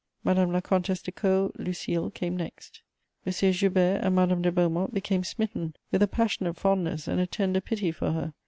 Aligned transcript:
Madame 0.23 0.51
la 0.51 0.61
Comtess 0.61 1.03
de 1.03 1.11
Caud, 1.11 1.51
Lucile, 1.59 2.09
came 2.09 2.35
next. 2.35 2.81
M. 3.23 3.31
Joubert 3.51 4.03
and 4.03 4.15
Madame 4.15 4.41
de 4.41 4.51
Beaumont 4.51 4.91
became 4.95 5.23
smitten 5.23 5.75
with 5.91 6.01
a 6.01 6.07
passionate 6.07 6.57
fondness 6.57 7.07
and 7.07 7.21
a 7.21 7.27
tender 7.27 7.61
pity 7.61 7.91
for 7.91 8.11
her. 8.11 8.33